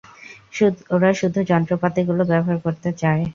ওরা 0.89 1.09
শুধু 1.13 1.39
যন্ত্রপাতিগুলো 1.51 2.21
ব্যবহার 2.31 2.57
করতে 2.65 2.89
চায়। 3.01 3.23